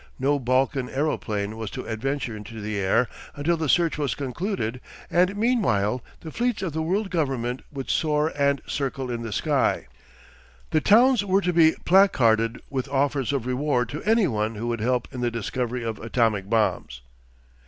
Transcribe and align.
No 0.17 0.39
Balkan 0.39 0.89
aeroplane 0.89 1.57
was 1.57 1.69
to 1.69 1.85
adventure 1.85 2.35
into 2.35 2.59
the 2.59 2.79
air 2.79 3.07
until 3.35 3.55
the 3.55 3.69
search 3.69 3.99
was 3.99 4.15
concluded, 4.15 4.81
and 5.11 5.37
meanwhile 5.37 6.01
the 6.21 6.31
fleets 6.31 6.63
of 6.63 6.73
the 6.73 6.81
world 6.81 7.11
government 7.11 7.61
would 7.71 7.87
soar 7.87 8.29
and 8.35 8.63
circle 8.65 9.11
in 9.11 9.21
the 9.21 9.31
sky. 9.31 9.85
The 10.71 10.81
towns 10.81 11.23
were 11.23 11.41
to 11.41 11.53
be 11.53 11.75
placarded 11.85 12.63
with 12.67 12.89
offers 12.89 13.31
of 13.31 13.45
reward 13.45 13.89
to 13.89 14.01
any 14.01 14.25
one 14.25 14.55
who 14.55 14.65
would 14.69 14.81
help 14.81 15.07
in 15.13 15.21
the 15.21 15.29
discovery 15.29 15.83
of 15.83 15.99
atomic 15.99 16.49
bombs.... 16.49 17.01